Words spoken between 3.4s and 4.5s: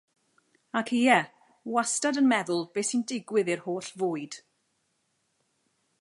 i'r holl fwyd.